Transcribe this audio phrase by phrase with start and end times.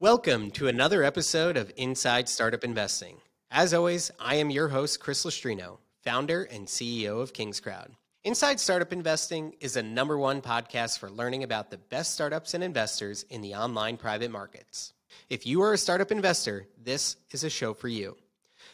[0.00, 3.16] Welcome to another episode of Inside Startup Investing.
[3.50, 7.88] As always, I am your host, Chris Lustrino, founder and CEO of Kingscrowd.
[8.22, 12.62] Inside Startup Investing is a number one podcast for learning about the best startups and
[12.62, 14.92] investors in the online private markets.
[15.30, 18.16] If you are a startup investor, this is a show for you.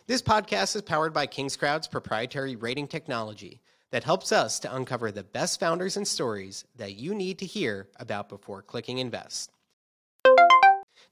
[0.06, 3.62] This podcast is powered by Kingscrowd's proprietary rating technology
[3.92, 7.88] that helps us to uncover the best founders and stories that you need to hear
[7.96, 9.53] about before clicking invest.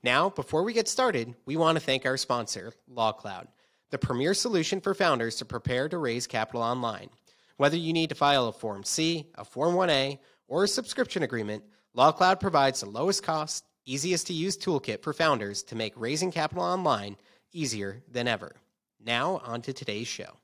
[0.05, 3.47] Now, before we get started, we want to thank our sponsor, LawCloud,
[3.91, 7.09] the premier solution for founders to prepare to raise capital online.
[7.57, 11.63] Whether you need to file a Form C, a Form 1A, or a subscription agreement,
[11.97, 16.65] LawCloud provides the lowest cost, easiest to use toolkit for founders to make raising capital
[16.65, 17.17] online
[17.53, 18.57] easier than ever.
[19.01, 20.39] Now, on to today's show.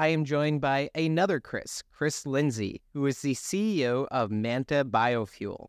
[0.00, 5.66] I am joined by another Chris, Chris Lindsay, who is the CEO of Manta Biofuel.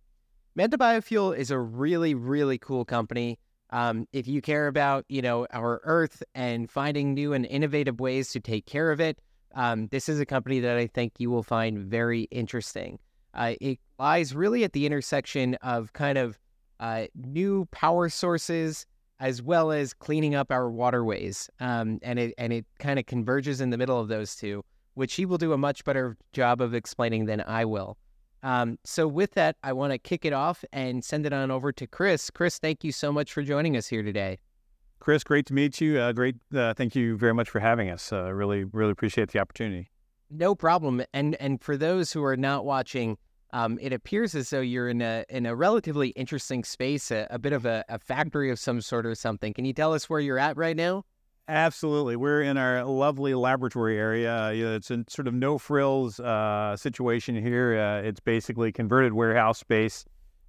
[0.55, 3.39] Manta Biofuel is a really, really cool company.
[3.71, 8.31] Um, if you care about, you know, our Earth and finding new and innovative ways
[8.31, 9.19] to take care of it,
[9.53, 12.99] um, this is a company that I think you will find very interesting.
[13.33, 16.39] Uh, it lies really at the intersection of kind of
[16.79, 18.85] uh, new power sources
[19.21, 21.49] as well as cleaning up our waterways.
[21.59, 25.13] Um, and it and it kind of converges in the middle of those two, which
[25.13, 27.97] he will do a much better job of explaining than I will.
[28.43, 31.71] Um, so with that, I want to kick it off and send it on over
[31.71, 32.31] to Chris.
[32.31, 34.39] Chris, thank you so much for joining us here today.
[34.99, 35.99] Chris, great to meet you.
[35.99, 38.11] Uh, great, uh, thank you very much for having us.
[38.11, 39.91] Uh, really, really appreciate the opportunity.
[40.31, 41.03] No problem.
[41.13, 43.17] And and for those who are not watching,
[43.53, 47.39] um, it appears as though you're in a in a relatively interesting space, a, a
[47.39, 49.53] bit of a, a, factory of some sort or something.
[49.53, 51.03] Can you tell us where you're at right now?
[51.47, 54.53] Absolutely, we're in our lovely laboratory area.
[54.53, 57.77] You know, it's a sort of no frills uh, situation here.
[57.77, 60.05] Uh, it's basically converted warehouse space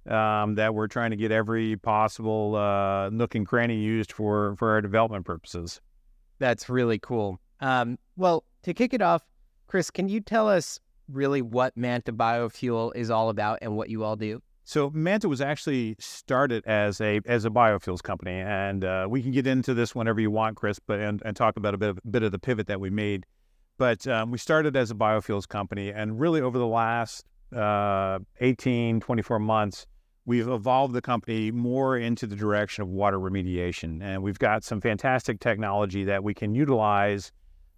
[0.07, 4.71] um, that we're trying to get every possible uh, nook and cranny used for for
[4.71, 5.81] our development purposes.
[6.39, 7.39] That's really cool.
[7.59, 9.23] Um, well, to kick it off,
[9.67, 14.03] Chris, can you tell us really what Manta Biofuel is all about and what you
[14.03, 14.41] all do?
[14.65, 19.31] So Manta was actually started as a as a biofuels company, and uh, we can
[19.31, 21.99] get into this whenever you want, Chris, but and, and talk about a bit of
[22.09, 23.25] bit of the pivot that we made.
[23.77, 29.01] But um, we started as a biofuels company, and really over the last uh, 18,
[29.01, 29.85] 24 months,
[30.25, 34.79] we've evolved the company more into the direction of water remediation, and we've got some
[34.79, 37.33] fantastic technology that we can utilize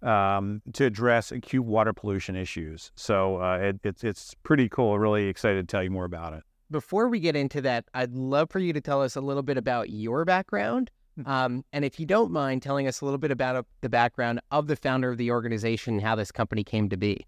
[0.06, 2.92] um, to address acute water pollution issues.
[2.94, 4.98] So uh, it, it's it's pretty cool.
[4.98, 6.42] Really excited to tell you more about it.
[6.70, 9.56] Before we get into that, I'd love for you to tell us a little bit
[9.56, 10.90] about your background.
[11.16, 11.28] Hmm.
[11.28, 14.40] Um, and if you don't mind telling us a little bit about uh, the background
[14.50, 17.26] of the founder of the organization and how this company came to be.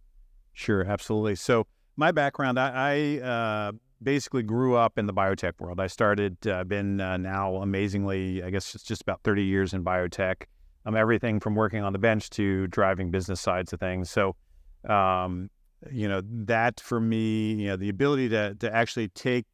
[0.53, 1.37] Sure, absolutely.
[1.37, 3.73] So my background, I, I uh,
[4.03, 5.79] basically grew up in the biotech world.
[5.79, 9.85] I started, uh, been uh, now amazingly, I guess it's just about 30 years in
[9.85, 10.43] biotech
[10.89, 14.11] um, everything from working on the bench to driving business sides of things.
[14.11, 14.35] So,
[14.89, 15.51] um,
[15.93, 19.47] you know, that for me, you know, the ability to to actually take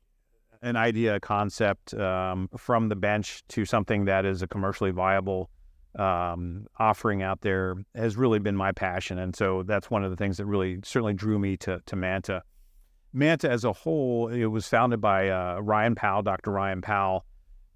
[0.63, 5.51] an idea, a concept um, from the bench to something that is a commercially viable
[5.99, 10.17] um, offering out there has really been my passion, and so that's one of the
[10.17, 12.43] things that really certainly drew me to to Manta.
[13.13, 16.51] Manta as a whole, it was founded by uh, Ryan Powell, Dr.
[16.51, 17.25] Ryan Powell,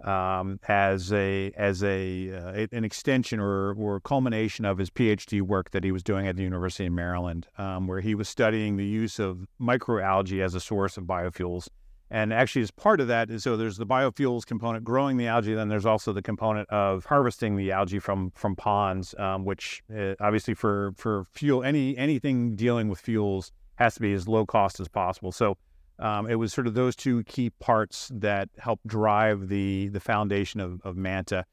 [0.04, 5.70] um, as a as a uh, an extension or or culmination of his PhD work
[5.70, 8.86] that he was doing at the University of Maryland, um, where he was studying the
[8.86, 11.68] use of microalgae as a source of biofuels.
[12.10, 15.54] And actually, as part of that, so there's the biofuels component, growing the algae.
[15.54, 20.14] Then there's also the component of harvesting the algae from from ponds, um, which uh,
[20.20, 24.80] obviously for for fuel any anything dealing with fuels has to be as low cost
[24.80, 25.32] as possible.
[25.32, 25.56] So
[25.98, 30.60] um, it was sort of those two key parts that helped drive the the foundation
[30.60, 31.44] of, of Manta.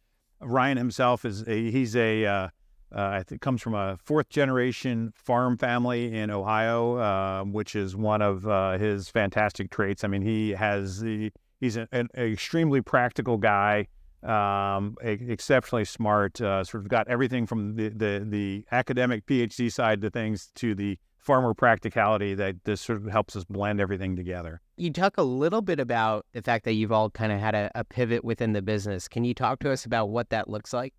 [0.41, 2.49] Ryan himself is a, he's a uh,
[2.95, 7.95] uh, I think comes from a fourth generation farm family in Ohio, uh, which is
[7.95, 10.03] one of uh, his fantastic traits.
[10.03, 13.87] I mean, he has the he's an, an extremely practical guy,
[14.23, 16.39] um, exceptionally smart.
[16.39, 20.75] Uh, sort of got everything from the, the the academic PhD side to things to
[20.75, 24.61] the farmer practicality that this sort of helps us blend everything together.
[24.77, 27.71] You talk a little bit about the fact that you've all kind of had a,
[27.75, 29.07] a pivot within the business.
[29.07, 30.93] Can you talk to us about what that looks like?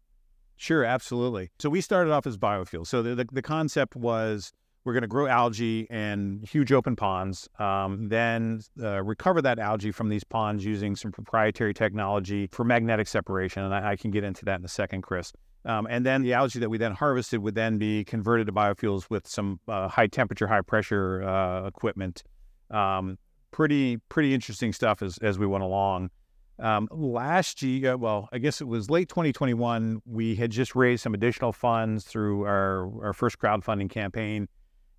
[0.57, 1.51] Sure, absolutely.
[1.59, 2.89] So we started off as biofuels.
[2.89, 4.53] So the, the, the concept was
[4.85, 9.91] we're going to grow algae in huge open ponds, um, then uh, recover that algae
[9.91, 13.65] from these ponds using some proprietary technology for magnetic separation.
[13.65, 15.33] And I, I, can get into that in a second, Chris.
[15.67, 19.11] Um, and then the algae that we then harvested would then be converted to biofuels
[19.11, 22.23] with some uh, high temperature, high pressure uh, equipment.
[22.71, 23.19] Um,
[23.51, 26.11] pretty pretty interesting stuff as as we went along.
[26.59, 30.01] Um, last year, well, I guess it was late 2021.
[30.07, 34.49] We had just raised some additional funds through our our first crowdfunding campaign,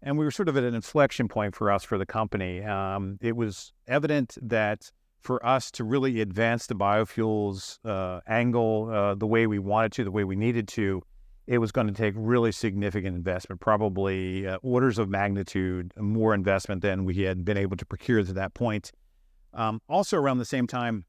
[0.02, 2.62] and we were sort of at an inflection point for us for the company.
[2.62, 4.92] Um, it was evident that
[5.22, 10.04] for us to really advance the biofuels uh, angle uh, the way we wanted to,
[10.04, 11.02] the way we needed to,
[11.48, 16.81] it was going to take really significant investment, probably uh, orders of magnitude more investment
[16.81, 18.92] than we had been able to procure to that point.
[19.54, 21.06] Um, also, around the same time,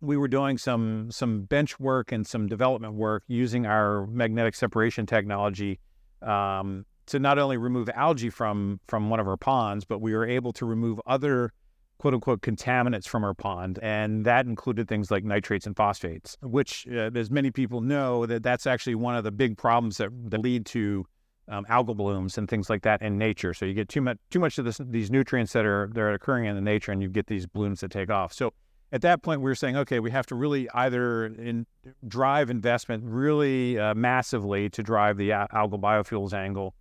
[0.00, 5.06] we were doing some some bench work and some development work using our magnetic separation
[5.06, 5.80] technology
[6.22, 10.26] um, to not only remove algae from from one of our ponds, but we were
[10.26, 11.52] able to remove other
[11.98, 16.86] quote unquote contaminants from our pond, and that included things like nitrates and phosphates, which,
[16.92, 20.40] uh, as many people know, that that's actually one of the big problems that, that
[20.40, 21.04] lead to
[21.48, 23.54] um, algal blooms and things like that in nature.
[23.54, 26.12] So you get too much too much of this, these nutrients that are that are
[26.12, 28.32] occurring in the nature, and you get these blooms that take off.
[28.32, 28.52] So
[28.90, 31.66] at that point, we were saying, okay, we have to really either in,
[32.06, 36.74] drive investment really uh, massively to drive the algal biofuels angle,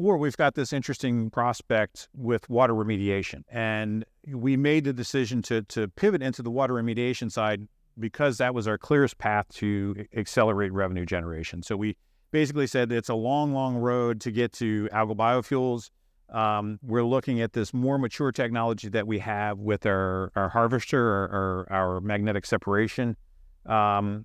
[0.00, 3.42] or we've got this interesting prospect with water remediation.
[3.50, 7.68] And we made the decision to, to pivot into the water remediation side
[7.98, 11.62] because that was our clearest path to accelerate revenue generation.
[11.62, 11.98] So we
[12.30, 15.90] basically said it's a long, long road to get to algal biofuels.
[16.34, 20.98] Um, we're looking at this more mature technology that we have with our, our harvester
[20.98, 23.18] or, or our magnetic separation.
[23.66, 24.24] Um,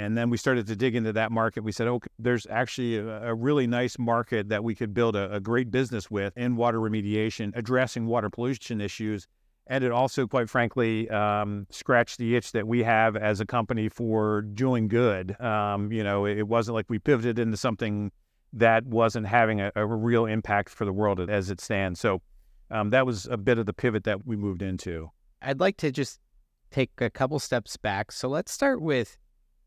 [0.00, 1.62] and then we started to dig into that market.
[1.62, 5.30] We said, okay, there's actually a, a really nice market that we could build a,
[5.34, 9.26] a, great business with in water remediation, addressing water pollution issues.
[9.66, 13.90] And it also, quite frankly, um, scratched the itch that we have as a company
[13.90, 15.38] for doing good.
[15.38, 18.10] Um, you know, it wasn't like we pivoted into something
[18.54, 22.00] that wasn't having a, a real impact for the world as it stands.
[22.00, 22.22] So
[22.70, 25.10] um, that was a bit of the pivot that we moved into.
[25.42, 26.20] I'd like to just
[26.70, 28.12] take a couple steps back.
[28.12, 29.18] So let's start with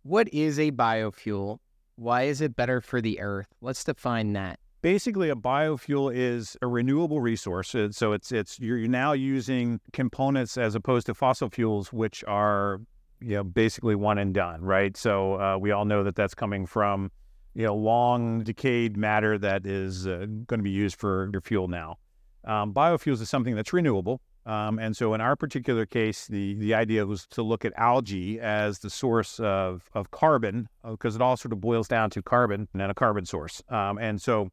[0.03, 1.59] what is a biofuel?
[1.95, 3.47] Why is it better for the earth?
[3.61, 4.59] Let's define that.
[4.81, 7.73] Basically, a biofuel is a renewable resource.
[7.91, 12.81] So it's it's you're now using components as opposed to fossil fuels, which are
[13.21, 14.95] you know basically one and done, right?
[14.97, 17.11] So uh, we all know that that's coming from
[17.53, 21.69] you know long decayed matter that is uh, going to be used for your fuel
[21.69, 21.97] now.
[22.43, 24.19] Um, biofuels is something that's renewable.
[24.45, 28.39] Um, and so in our particular case, the, the idea was to look at algae
[28.39, 32.21] as the source of, of carbon, because uh, it all sort of boils down to
[32.21, 33.61] carbon and a carbon source.
[33.69, 34.49] Um, and so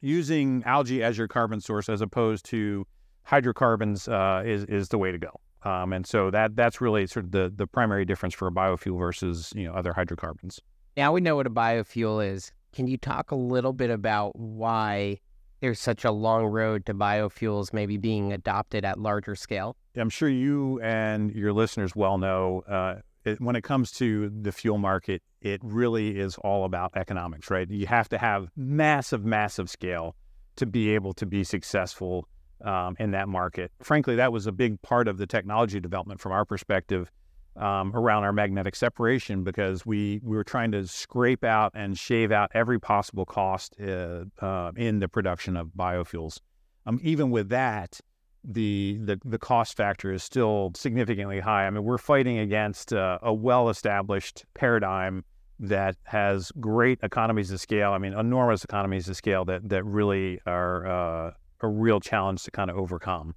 [0.00, 2.86] using algae as your carbon source as opposed to
[3.22, 5.40] hydrocarbons uh, is, is the way to go.
[5.62, 8.98] Um, and so that that's really sort of the, the primary difference for a biofuel
[8.98, 10.60] versus you know other hydrocarbons.
[10.96, 12.52] Now we know what a biofuel is.
[12.72, 15.20] Can you talk a little bit about why
[15.64, 19.76] there's such a long road to biofuels maybe being adopted at larger scale?
[19.96, 24.52] I'm sure you and your listeners well know uh, it, when it comes to the
[24.52, 27.68] fuel market, it really is all about economics, right?
[27.70, 30.16] You have to have massive, massive scale
[30.56, 32.28] to be able to be successful
[32.62, 33.72] um, in that market.
[33.80, 37.10] Frankly, that was a big part of the technology development from our perspective
[37.56, 42.32] um, around our magnetic separation because we, we were trying to scrape out and shave
[42.32, 46.40] out every possible cost uh, uh, in the production of biofuels.
[46.86, 48.00] Um, even with that,
[48.46, 51.66] the, the the cost factor is still significantly high.
[51.66, 55.24] I mean, we're fighting against uh, a well-established paradigm
[55.60, 57.92] that has great economies of scale.
[57.92, 61.30] I mean, enormous economies of scale that that really are uh,
[61.60, 63.34] a real challenge to kind of overcome.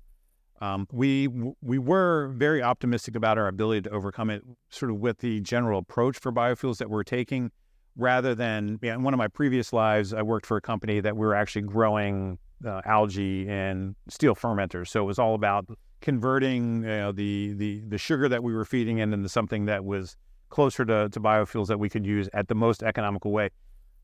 [0.59, 1.27] Um, we
[1.61, 5.79] we were very optimistic about our ability to overcome it, sort of with the general
[5.79, 7.51] approach for biofuels that we're taking,
[7.95, 10.99] rather than you know, in one of my previous lives, I worked for a company
[10.99, 14.87] that we were actually growing uh, algae and steel fermenters.
[14.87, 15.67] So it was all about
[16.01, 19.85] converting you know, the the the sugar that we were feeding in into something that
[19.85, 20.15] was
[20.49, 23.49] closer to, to biofuels that we could use at the most economical way.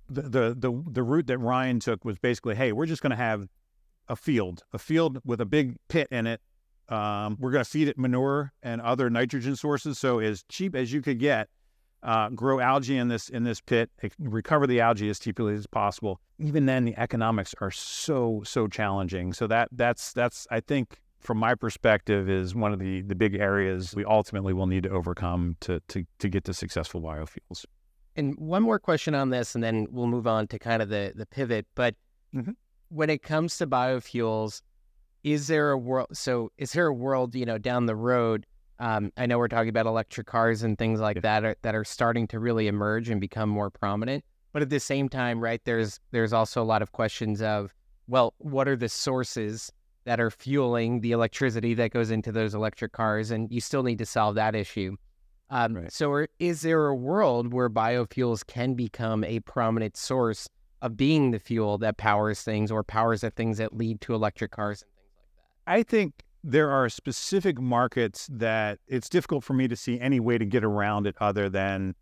[0.10, 3.15] The, the the the route that Ryan took was basically, hey, we're just going to
[3.15, 3.48] have
[4.07, 6.41] a field, a field with a big pit in it.
[6.89, 9.98] Um, we're going to feed it manure and other nitrogen sources.
[9.98, 11.50] So as cheap as you could get,
[12.03, 16.19] uh, grow algae in this in this pit, recover the algae as cheaply as possible.
[16.38, 19.31] Even then, the economics are so so challenging.
[19.31, 23.36] So that that's that's I think from my perspective is one of the the big
[23.36, 27.65] areas we ultimately will need to overcome to to to get to successful biofuels.
[28.17, 31.13] And one more question on this, and then we'll move on to kind of the
[31.15, 31.65] the pivot.
[31.74, 31.95] But
[32.36, 32.51] mm-hmm
[32.93, 34.62] when it comes to biofuels,
[35.23, 36.15] is there a world?
[36.15, 38.45] So, is there a world, you know, down the road
[38.79, 41.85] Um, I know we're talking about electric cars and things like that are, that are
[41.85, 44.23] starting to really emerge and become more prominent.
[44.51, 47.73] But at the same time, right, there's there's also a lot of questions of,
[48.07, 49.71] well, what are the sources
[50.05, 54.00] that are fueling the electricity that goes into those electric cars, and you still need
[54.00, 54.97] to solve that issue.
[55.50, 55.91] Um, right.
[55.91, 60.50] So, is there a world where biofuels can become a prominent source
[60.83, 64.51] of being the fuel that powers things or powers the things that lead to electric
[64.51, 65.71] cars and things like that?
[65.71, 70.37] I think there are specific markets that it's difficult for me to see any way
[70.37, 71.95] to get around it other than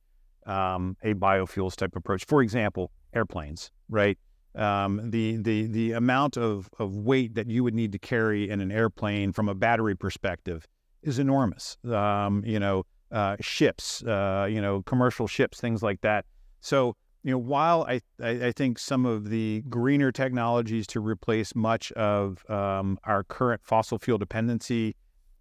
[0.48, 2.26] um, a biofuels type approach.
[2.26, 4.18] For example, airplanes, right?
[4.56, 8.60] Um, the the the amount of, of weight that you would need to carry in
[8.60, 10.68] an airplane from a battery perspective
[11.04, 11.78] is enormous.
[11.86, 16.26] Um, you know, uh, ships, uh, you know, commercial ships, things like that.
[16.62, 21.56] So you know, while I, I, I, think some of the greener technologies to replace
[21.56, 24.96] much of um, our current fossil fuel dependency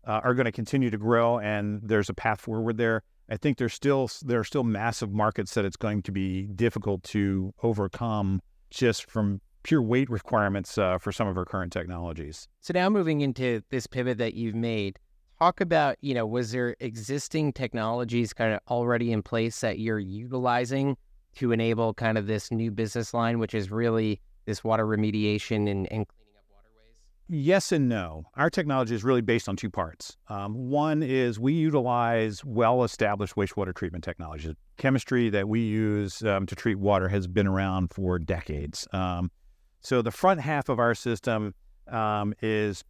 [0.06, 3.02] uh, are going to continue to grow, and there's a path forward there.
[3.30, 7.02] I think there's still there are still massive markets that it's going to be difficult
[7.04, 12.48] to overcome just from pure weight requirements uh, for some of our current technologies.
[12.60, 14.98] So now moving into this pivot that you've made,
[15.38, 19.98] talk about you know was there existing technologies kind of already in place that you're
[19.98, 20.96] utilizing
[21.36, 25.90] to enable kind of this new business line, which is really this water remediation and,
[25.92, 26.98] and cleaning up waterways?
[27.28, 28.24] Yes and no.
[28.36, 30.16] Our technology is really based on two parts.
[30.28, 34.54] Um, one is we utilize well established wastewater treatment technologies.
[34.76, 38.88] Chemistry that we use um, to treat water has been around for decades.
[38.92, 39.30] Um,
[39.80, 41.54] so the front half of our system
[41.88, 42.84] um, is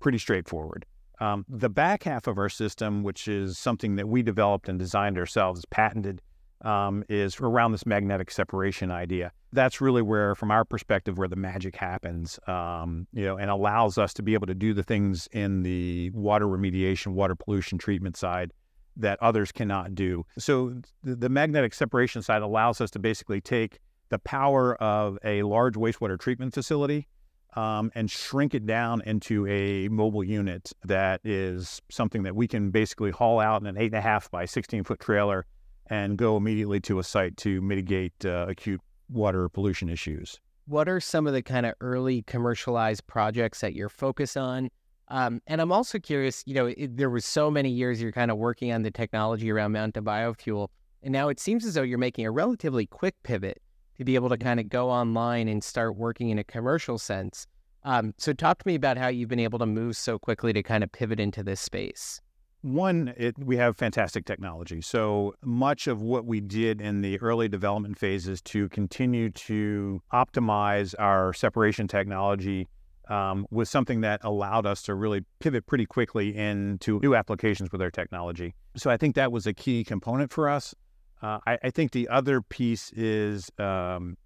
[0.00, 0.86] pretty straightforward.
[1.20, 5.18] Um, the back half of our system, which is something that we developed and designed
[5.18, 6.22] ourselves, patented,
[6.62, 9.32] um, is around this magnetic separation idea.
[9.52, 13.98] That's really where, from our perspective, where the magic happens, um, you know, and allows
[13.98, 18.16] us to be able to do the things in the water remediation, water pollution treatment
[18.16, 18.52] side
[18.96, 20.24] that others cannot do.
[20.38, 23.78] So the, the magnetic separation side allows us to basically take
[24.10, 27.08] the power of a large wastewater treatment facility
[27.54, 32.70] um, and shrink it down into a mobile unit that is something that we can
[32.70, 35.46] basically haul out in an eight and a half by 16 foot trailer
[35.90, 38.80] and go immediately to a site to mitigate uh, acute
[39.10, 40.40] water pollution issues.
[40.66, 44.70] What are some of the kind of early commercialized projects that you're focused on?
[45.08, 48.30] Um, and I'm also curious, you know, it, there was so many years you're kind
[48.30, 50.68] of working on the technology around Manta Biofuel,
[51.02, 53.60] and now it seems as though you're making a relatively quick pivot
[53.98, 57.48] to be able to kind of go online and start working in a commercial sense.
[57.82, 60.62] Um, so talk to me about how you've been able to move so quickly to
[60.62, 62.20] kind of pivot into this space.
[62.62, 64.82] One, it, we have fantastic technology.
[64.82, 70.94] So much of what we did in the early development phases to continue to optimize
[70.98, 72.68] our separation technology
[73.08, 77.80] um, was something that allowed us to really pivot pretty quickly into new applications with
[77.80, 78.54] our technology.
[78.76, 80.74] So I think that was a key component for us.
[81.22, 84.16] Uh, I, I, think the other piece is um,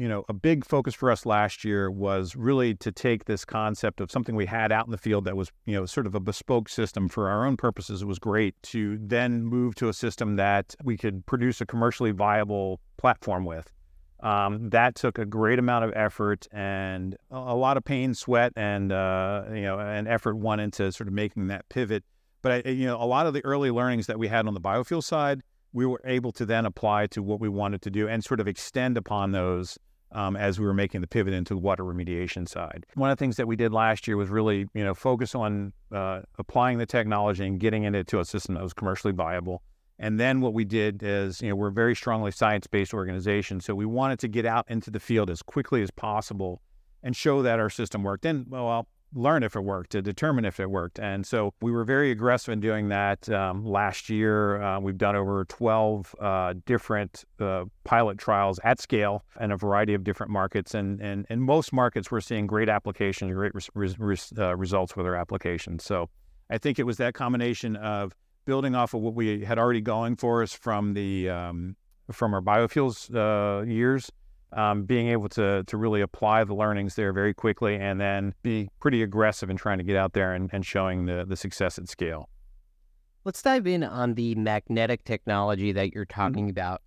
[0.00, 4.00] you know, a big focus for us last year was really to take this concept
[4.00, 6.20] of something we had out in the field that was, you know, sort of a
[6.20, 8.00] bespoke system for our own purposes.
[8.00, 12.12] It was great to then move to a system that we could produce a commercially
[12.12, 13.70] viable platform with.
[14.20, 18.92] Um, that took a great amount of effort and a lot of pain, sweat, and
[18.92, 22.04] uh, you know, and effort went into sort of making that pivot.
[22.40, 24.62] But I, you know, a lot of the early learnings that we had on the
[24.62, 25.42] biofuel side,
[25.74, 28.48] we were able to then apply to what we wanted to do and sort of
[28.48, 29.78] extend upon those
[30.12, 32.86] um, as we were making the pivot into the water remediation side.
[32.94, 35.72] One of the things that we did last year was really, you know, focus on
[35.92, 39.62] uh, applying the technology and getting it into a system that was commercially viable.
[39.98, 43.74] And then what we did is, you know, we're a very strongly science-based organization, so
[43.74, 46.62] we wanted to get out into the field as quickly as possible
[47.02, 48.24] and show that our system worked.
[48.24, 50.98] And well, learn if it worked, to determine if it worked.
[50.98, 54.60] And so we were very aggressive in doing that um, last year.
[54.62, 59.94] Uh, we've done over 12 uh, different uh, pilot trials at scale in a variety
[59.94, 60.74] of different markets.
[60.74, 65.06] And, and in most markets, we're seeing great applications, great res- res- uh, results with
[65.06, 65.84] our applications.
[65.84, 66.08] So
[66.48, 68.14] I think it was that combination of
[68.44, 71.76] building off of what we had already going for us from the um,
[72.10, 74.10] from our biofuels uh, years
[74.52, 78.68] um, being able to to really apply the learnings there very quickly and then be
[78.80, 81.88] pretty aggressive in trying to get out there and, and showing the, the success at
[81.88, 82.28] scale.
[83.24, 86.20] Let's dive in on the magnetic technology that you're mm-hmm.
[86.20, 86.50] talking mm-hmm.
[86.50, 86.82] about.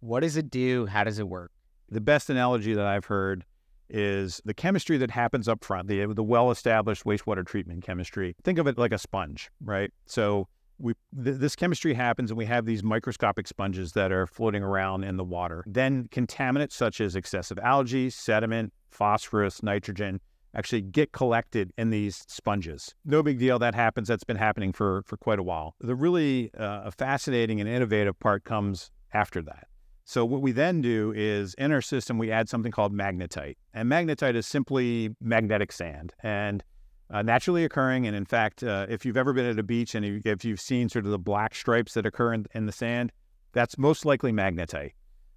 [0.00, 0.86] What does it do?
[0.86, 1.52] How does it work?
[1.90, 3.44] The best analogy that I've heard
[3.88, 8.34] is the chemistry that happens up front, the, the well established wastewater treatment chemistry.
[8.42, 9.92] Think of it like a sponge, right?
[10.06, 10.48] So
[10.78, 15.04] we th- this chemistry happens and we have these microscopic sponges that are floating around
[15.04, 15.64] in the water.
[15.66, 20.20] Then contaminants such as excessive algae, sediment, phosphorus, nitrogen,
[20.54, 22.94] actually get collected in these sponges.
[23.04, 23.58] No big deal.
[23.58, 24.08] That happens.
[24.08, 25.74] That's been happening for, for quite a while.
[25.80, 29.68] The really uh, fascinating and innovative part comes after that.
[30.04, 33.56] So what we then do is in our system, we add something called magnetite.
[33.74, 36.62] And magnetite is simply magnetic sand and
[37.10, 38.06] uh, naturally occurring.
[38.06, 40.88] And in fact, uh, if you've ever been at a beach and if you've seen
[40.88, 43.12] sort of the black stripes that occur in, in the sand,
[43.52, 44.92] that's most likely magnetite.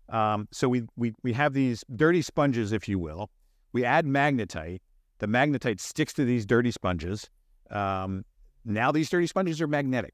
[0.10, 3.30] Um, so we, we, we have these dirty sponges, if you will.
[3.72, 4.80] We add magnetite.
[5.20, 7.30] The magnetite sticks to these dirty sponges.
[7.70, 8.26] Um,
[8.66, 10.14] now these dirty sponges are magnetic.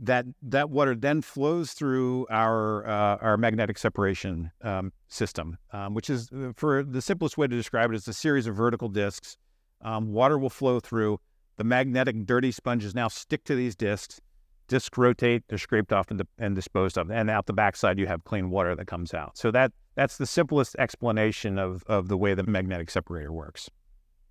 [0.00, 6.08] That that water then flows through our uh, our magnetic separation um, system, um, which
[6.08, 9.36] is uh, for the simplest way to describe it is a series of vertical discs.
[9.82, 11.20] Um, water will flow through.
[11.56, 14.20] The magnetic dirty sponges now stick to these discs
[14.68, 17.10] discs rotate, they're scraped off and, and disposed of.
[17.10, 19.36] And out the backside, you have clean water that comes out.
[19.36, 23.68] So that that's the simplest explanation of, of the way the magnetic separator works.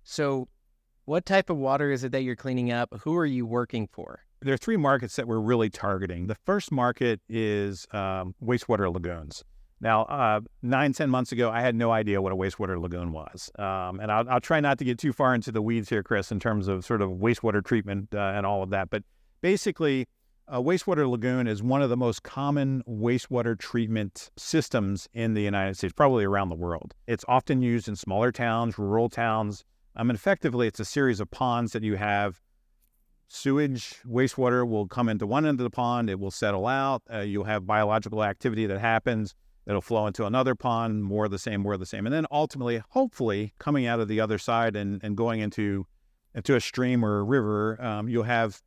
[0.02, 0.48] So,
[1.04, 2.94] what type of water is it that you're cleaning up?
[3.00, 4.20] Who are you working for?
[4.40, 6.26] There are three markets that we're really targeting.
[6.26, 9.42] The first market is um, wastewater lagoons.
[9.80, 13.50] Now, uh, nine, ten months ago, I had no idea what a wastewater lagoon was.
[13.58, 16.32] Um, and I'll, I'll, try not to get too far into the weeds here, Chris,
[16.32, 18.90] in terms of sort of wastewater treatment uh, and all of that.
[18.90, 19.04] But
[19.40, 20.06] basically,
[20.48, 25.76] a wastewater lagoon is one of the most common wastewater treatment systems in the United
[25.76, 26.94] States, probably around the world.
[27.06, 29.64] It's often used in smaller towns, rural towns.
[29.94, 32.40] Um, and effectively, it's a series of ponds that you have.
[33.28, 37.02] Sewage, wastewater will come into one end of the pond, it will settle out.
[37.12, 39.34] Uh, you'll have biological activity that happens.
[39.68, 42.06] It'll flow into another pond, more of the same, more of the same.
[42.06, 45.86] And then ultimately, hopefully, coming out of the other side and, and going into,
[46.34, 48.62] into a stream or a river, um, you'll have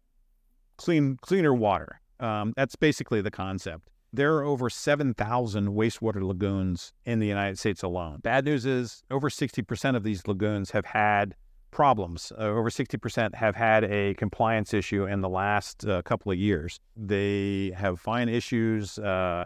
[0.77, 1.99] clean cleaner water.
[2.19, 3.89] Um, that's basically the concept.
[4.13, 8.19] There are over 7,000 wastewater lagoons in the United States alone.
[8.21, 11.33] Bad news is over 60% of these lagoons have had
[11.71, 12.31] problems.
[12.37, 16.79] Uh, over 60% have had a compliance issue in the last uh, couple of years.
[16.95, 18.99] They have fine issues.
[18.99, 19.45] Uh,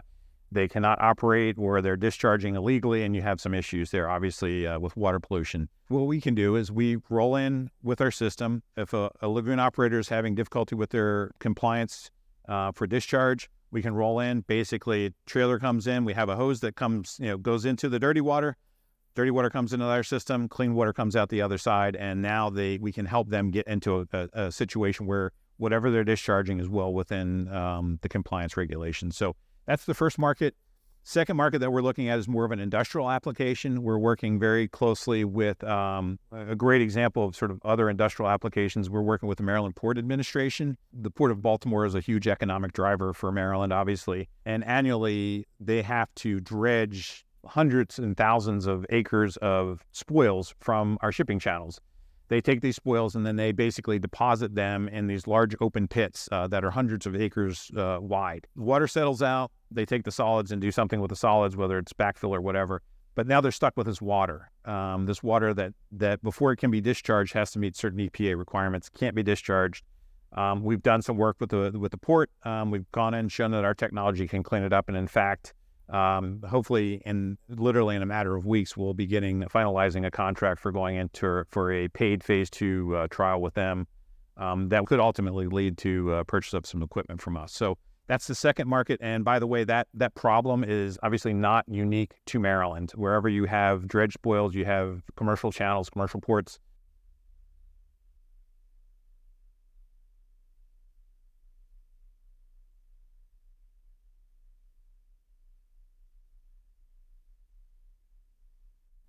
[0.56, 4.78] they cannot operate or they're discharging illegally, and you have some issues there, obviously, uh,
[4.78, 5.68] with water pollution.
[5.88, 8.62] What we can do is we roll in with our system.
[8.76, 12.10] If a, a lagoon operator is having difficulty with their compliance
[12.48, 14.40] uh, for discharge, we can roll in.
[14.40, 16.04] Basically, trailer comes in.
[16.04, 18.56] We have a hose that comes, you know, goes into the dirty water.
[19.14, 20.48] Dirty water comes into our system.
[20.48, 23.66] Clean water comes out the other side, and now they we can help them get
[23.66, 28.56] into a, a, a situation where whatever they're discharging is well within um, the compliance
[28.56, 29.16] regulations.
[29.16, 29.34] So
[29.66, 30.54] that's the first market.
[31.08, 33.84] Second market that we're looking at is more of an industrial application.
[33.84, 38.90] We're working very closely with um, a great example of sort of other industrial applications.
[38.90, 40.76] We're working with the Maryland Port Administration.
[40.92, 44.28] The Port of Baltimore is a huge economic driver for Maryland, obviously.
[44.44, 51.12] And annually, they have to dredge hundreds and thousands of acres of spoils from our
[51.12, 51.80] shipping channels
[52.28, 56.28] they take these spoils and then they basically deposit them in these large open pits
[56.32, 58.46] uh, that are hundreds of acres uh, wide.
[58.56, 59.50] Water settles out.
[59.70, 62.82] They take the solids and do something with the solids, whether it's backfill or whatever.
[63.14, 64.50] But now they're stuck with this water.
[64.64, 68.36] Um, this water that that before it can be discharged has to meet certain EPA
[68.36, 68.90] requirements.
[68.90, 69.84] Can't be discharged.
[70.32, 72.30] Um, we've done some work with the with the port.
[72.42, 75.06] Um, we've gone in and shown that our technology can clean it up, and in
[75.06, 75.54] fact,
[75.88, 80.60] um, hopefully, in literally in a matter of weeks, we'll be getting finalizing a contract
[80.60, 83.86] for going into for a paid phase two uh, trial with them.
[84.36, 87.52] Um, that could ultimately lead to uh, purchase of some equipment from us.
[87.52, 89.00] So that's the second market.
[89.02, 92.92] And by the way, that that problem is obviously not unique to Maryland.
[92.94, 96.58] Wherever you have dredge spoils, you have commercial channels, commercial ports.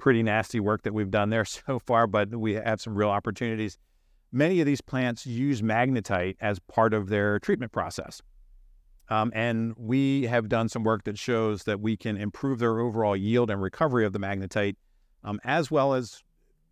[0.07, 3.77] Pretty nasty work that we've done there so far, but we have some real opportunities.
[4.31, 8.21] Many of these plants use magnetite as part of their treatment process.
[9.09, 13.17] Um, and we have done some work that shows that we can improve their overall
[13.17, 14.77] yield and recovery of the magnetite,
[15.25, 16.23] um, as well as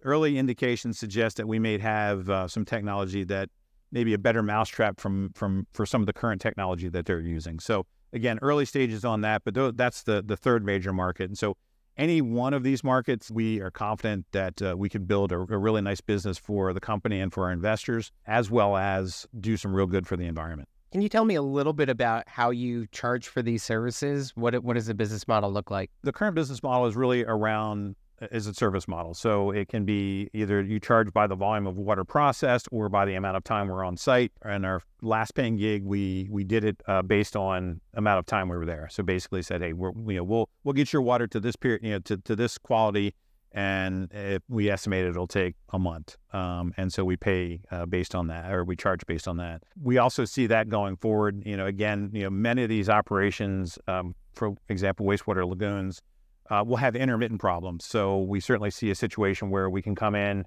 [0.06, 3.50] early indications suggest that we may have uh, some technology that
[3.92, 7.60] maybe a better mousetrap from from for some of the current technology that they're using.
[7.60, 11.26] So again, early stages on that, but th- that's the the third major market.
[11.26, 11.58] And so
[11.98, 15.58] any one of these markets, we are confident that uh, we can build a, a,
[15.58, 19.74] really nice business for the company and for our investors, as well as do some
[19.74, 20.68] real good for the environment.
[20.92, 24.32] Can you tell me a little bit about how you charge for these services?
[24.36, 25.92] What what does the business model look like?
[26.04, 27.96] The current business model is really around
[28.32, 29.14] is a service model.
[29.14, 33.06] So it can be either you charge by the volume of water processed or by
[33.06, 34.32] the amount of time we're on site.
[34.44, 38.50] And our last paying gig, we we did it uh, based on amount of time
[38.50, 38.88] we were there.
[38.92, 41.84] So basically said, hey, we're, you know, we'll we'll get your water to this period,
[41.84, 43.14] you know, to, to this quality
[43.56, 46.18] and it, we estimate it'll take a month.
[46.34, 49.64] Um, and so we pay uh, based on that, or we charge based on that.
[49.82, 51.42] We also see that going forward.
[51.46, 56.02] You know, again, you know, many of these operations, um, for example, wastewater lagoons,
[56.50, 57.86] uh, will have intermittent problems.
[57.86, 60.46] So we certainly see a situation where we can come in,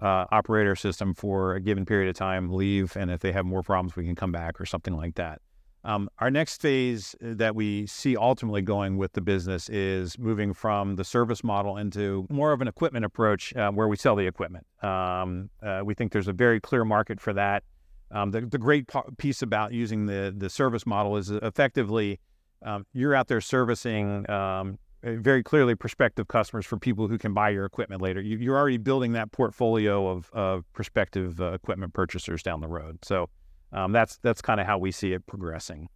[0.00, 3.46] uh, operate our system for a given period of time, leave, and if they have
[3.46, 5.40] more problems, we can come back or something like that.
[5.84, 10.52] Um, our next phase uh, that we see ultimately going with the business is moving
[10.52, 14.26] from the service model into more of an equipment approach uh, where we sell the
[14.26, 14.66] equipment.
[14.82, 17.62] Um, uh, we think there's a very clear market for that.
[18.10, 22.18] Um, the, the, great piece about using the, the service model is effectively
[22.62, 24.78] um, you're out there servicing um,
[25.14, 28.20] very clearly prospective customers for people who can buy your equipment later.
[28.20, 32.98] You, are already building that portfolio of, of prospective uh, equipment purchasers down the road.
[33.04, 33.28] So
[33.72, 35.88] um, that's that's kind of how we see it progressing.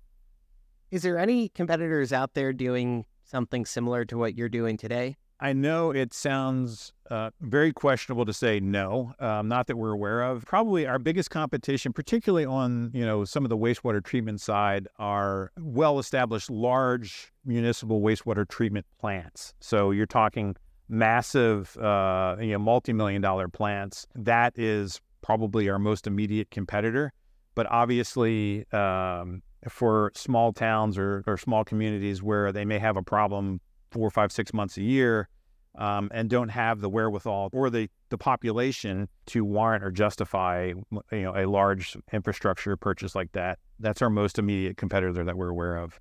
[0.91, 5.17] Is there any competitors out there doing something similar to what you're doing today?
[5.41, 10.23] I know it sounds uh, very questionable to say no, um, not that we're aware
[10.23, 10.45] of.
[10.45, 15.51] Probably our biggest competition, particularly on you know some of the wastewater treatment side, are
[15.59, 19.55] well-established large municipal wastewater treatment plants.
[19.61, 20.57] So you're talking
[20.91, 24.07] massive, uh, you know, multi-million dollar plants.
[24.15, 27.13] That is probably our most immediate competitor.
[27.55, 33.03] But obviously, um, for small towns or, or small communities where they may have a
[33.03, 35.29] problem four, five, six months a year
[35.79, 40.73] um, and don't have the wherewithal or the, the population to warrant or justify
[41.13, 45.51] you know a large infrastructure purchase like that, that's our most immediate competitor that we're
[45.51, 46.01] aware of.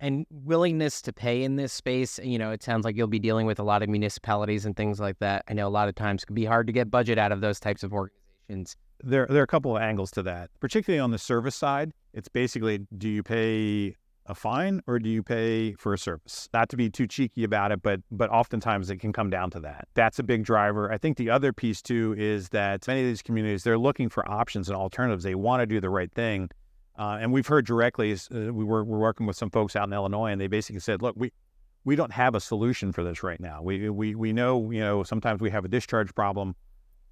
[0.00, 3.46] And willingness to pay in this space, you know, it sounds like you'll be dealing
[3.46, 5.44] with a lot of municipalities and things like that.
[5.48, 7.40] I know a lot of times it can be hard to get budget out of
[7.40, 11.10] those types of organizations there, there are a couple of angles to that, particularly on
[11.10, 11.92] the service side.
[12.14, 13.94] It's basically do you pay
[14.28, 16.48] a fine or do you pay for a service?
[16.52, 19.60] Not to be too cheeky about it, but but oftentimes it can come down to
[19.60, 19.88] that.
[19.94, 20.92] That's a big driver.
[20.92, 24.28] I think the other piece too is that many of these communities they're looking for
[24.30, 25.24] options and alternatives.
[25.24, 26.50] They want to do the right thing,
[26.98, 28.12] uh, and we've heard directly.
[28.12, 31.02] Uh, we were we're working with some folks out in Illinois, and they basically said,
[31.02, 31.32] "Look, we."
[31.84, 33.62] We don't have a solution for this right now.
[33.62, 36.54] We, we, we know, you know, sometimes we have a discharge problem.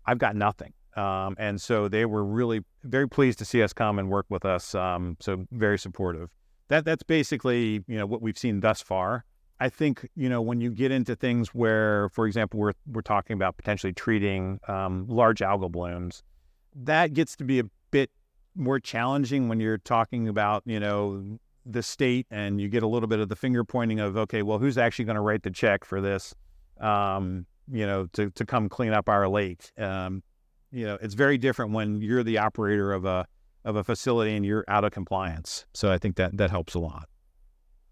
[0.04, 0.74] I've got nothing.
[0.96, 4.44] Um, and so they were really very pleased to see us come and work with
[4.44, 4.74] us.
[4.74, 6.28] Um, so very supportive.
[6.68, 9.24] That that's basically you know what we've seen thus far.
[9.58, 13.34] I think you know when you get into things where, for example, we're we're talking
[13.34, 16.22] about potentially treating um, large algal blooms,
[16.74, 18.10] that gets to be a bit
[18.54, 23.08] more challenging when you're talking about you know the state and you get a little
[23.08, 25.84] bit of the finger pointing of okay, well, who's actually going to write the check
[25.84, 26.34] for this?
[26.80, 29.70] Um, you know, to to come clean up our lake.
[29.78, 30.22] Um,
[30.70, 33.26] you know, it's very different when you're the operator of a
[33.66, 35.66] of a facility and you're out of compliance.
[35.74, 37.08] So I think that that helps a lot.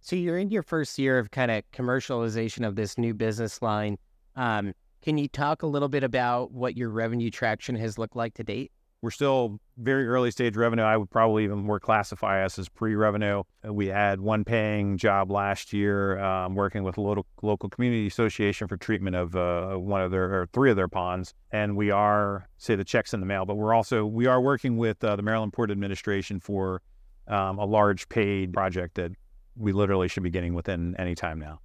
[0.00, 3.98] So you're in your first year of kind of commercialization of this new business line.
[4.37, 8.34] Um, can you talk a little bit about what your revenue traction has looked like
[8.34, 8.70] to date?
[9.05, 10.83] We're still very early stage revenue.
[10.83, 13.43] I would probably even more classify us as pre-revenue.
[13.62, 18.07] Uh, we had one paying job last year, um, working with a local local community
[18.07, 21.90] association for treatment of uh, one of their or three of their ponds, and we
[21.90, 23.45] are say the checks in the mail.
[23.45, 26.81] But we're also we are working with uh, the Maryland Port Administration for
[27.29, 29.12] um, a large paid project that
[29.55, 31.61] we literally should be getting within any time now.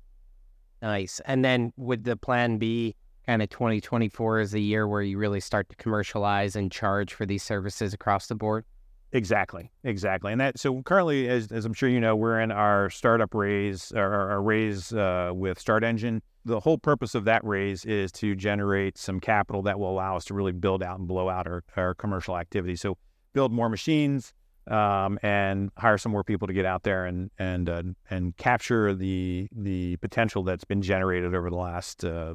[0.81, 1.21] Nice.
[1.23, 2.97] And then would the plan be
[3.29, 7.27] kind of 2024 is the year where you really start to commercialize and charge for
[7.27, 8.65] these services across the board?
[9.11, 10.57] Exactly, exactly, and that.
[10.57, 14.41] So currently, as, as I'm sure you know, we're in our startup raise, our, our
[14.41, 16.23] raise uh, with Start Engine.
[16.45, 20.25] The whole purpose of that raise is to generate some capital that will allow us
[20.25, 22.75] to really build out and blow out our, our commercial activity.
[22.75, 22.97] So
[23.33, 24.33] build more machines
[24.71, 28.95] um, and hire some more people to get out there and and uh, and capture
[28.95, 32.33] the the potential that's been generated over the last uh,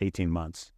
[0.00, 0.72] 18 months.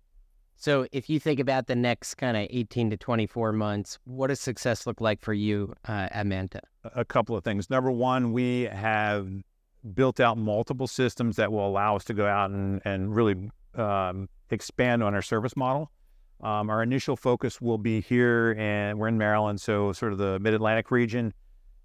[0.56, 4.38] So, if you think about the next kind of 18 to 24 months, what does
[4.38, 6.60] success look like for you uh, at Manta?
[6.94, 7.68] A couple of things.
[7.68, 9.28] Number one, we have
[9.94, 14.28] built out multiple systems that will allow us to go out and, and really um,
[14.50, 15.90] expand on our service model.
[16.42, 20.38] Um, our initial focus will be here, and we're in Maryland, so sort of the
[20.40, 21.32] Mid Atlantic region.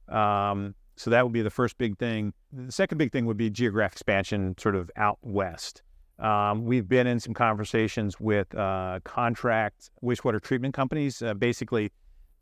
[0.10, 2.34] Um, so that would be the first big thing.
[2.52, 5.84] The second big thing would be geographic expansion, sort of out west.
[6.19, 11.21] Um, we've been in some conversations with uh, contract wastewater treatment companies.
[11.21, 11.91] Uh, basically,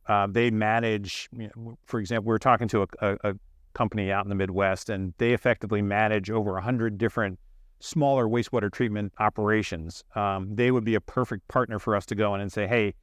[0.08, 3.34] uh, they manage, you know, for example, we are talking to a, a, a,
[3.74, 7.38] company out in the Midwest, and they effectively manage over 100 different
[7.82, 10.02] smaller wastewater treatment operations.
[10.16, 12.94] Um, they would be a perfect partner for us to go in and say, hey,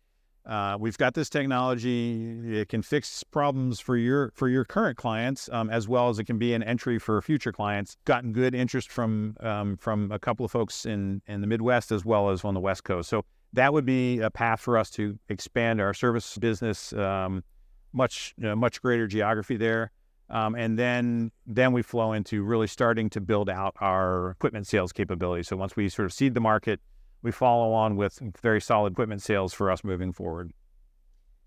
[0.45, 2.59] uh, we've got this technology.
[2.59, 6.25] It can fix problems for your for your current clients, um, as well as it
[6.25, 7.97] can be an entry for future clients.
[8.05, 12.05] Gotten good interest from um, from a couple of folks in in the Midwest as
[12.05, 13.09] well as on the West Coast.
[13.09, 17.45] So that would be a path for us to expand our service business, um,
[17.93, 19.93] much you know, much greater geography there.
[20.29, 24.93] Um, and then then we flow into really starting to build out our equipment sales
[24.93, 25.45] capability.
[25.45, 26.81] So once we sort of seed the market,
[27.23, 30.53] we follow on with very solid equipment sales for us moving forward.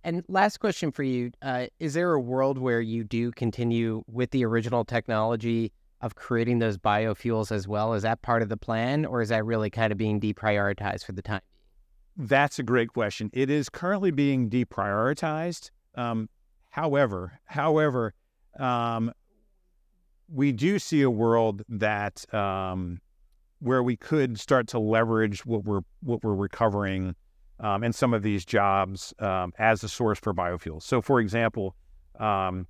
[0.03, 4.31] And last question for you: uh, Is there a world where you do continue with
[4.31, 7.93] the original technology of creating those biofuels as well?
[7.93, 11.13] Is that part of the plan, or is that really kind of being deprioritized for
[11.13, 11.41] the time?
[12.17, 12.27] being?
[12.29, 13.29] That's a great question.
[13.33, 15.71] It is currently being deprioritized.
[15.95, 16.29] Um,
[16.69, 18.13] however, however,
[18.59, 19.11] um,
[20.29, 22.99] we do see a world that um,
[23.65, 27.15] where we could start to leverage what we're what we're recovering
[27.59, 30.83] um, in some of these jobs um, as a source for biofuels.
[30.83, 31.75] So, for example,
[32.19, 32.67] um,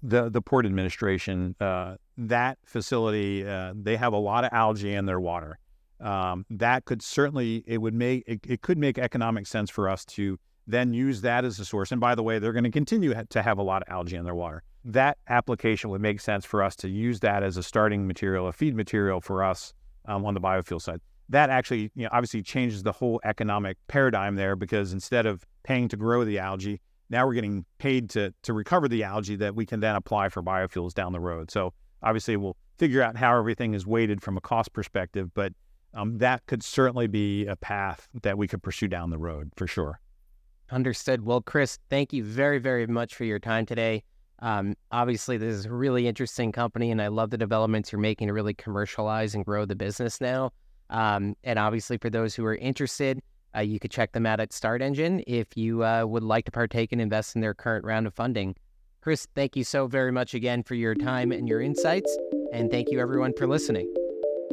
[0.00, 5.06] the the port administration uh, that facility uh, they have a lot of algae in
[5.06, 5.58] their water.
[6.00, 10.04] Um, that could certainly it would make it, it could make economic sense for us
[10.04, 11.90] to then use that as a source.
[11.90, 14.24] And by the way, they're going to continue to have a lot of algae in
[14.24, 14.62] their water.
[14.84, 18.52] That application would make sense for us to use that as a starting material, a
[18.52, 19.72] feed material for us
[20.08, 21.00] um, on the biofuel side.
[21.28, 25.88] That actually, you know, obviously changes the whole economic paradigm there because instead of paying
[25.88, 29.66] to grow the algae, now we're getting paid to to recover the algae that we
[29.66, 31.50] can then apply for biofuels down the road.
[31.50, 35.52] So obviously, we'll figure out how everything is weighted from a cost perspective, but
[35.94, 39.66] um, that could certainly be a path that we could pursue down the road for
[39.66, 40.00] sure.
[40.70, 41.24] Understood.
[41.24, 44.04] Well, Chris, thank you very, very much for your time today.
[44.40, 48.28] Um, obviously, this is a really interesting company, and I love the developments you're making
[48.28, 50.52] to really commercialize and grow the business now.
[50.90, 53.20] Um, and obviously, for those who are interested,
[53.56, 56.52] uh, you could check them out at Start Engine if you uh, would like to
[56.52, 58.54] partake and invest in their current round of funding.
[59.00, 62.16] Chris, thank you so very much again for your time and your insights.
[62.52, 63.92] And thank you, everyone, for listening.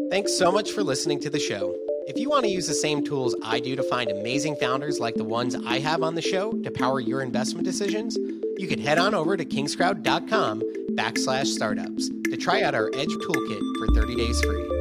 [0.10, 1.85] Thanks so much for listening to the show.
[2.08, 5.16] If you want to use the same tools I do to find amazing founders like
[5.16, 8.16] the ones I have on the show to power your investment decisions,
[8.58, 13.78] you can head on over to kingscrowd.com backslash startups to try out our Edge toolkit
[13.80, 14.75] for 30 days free.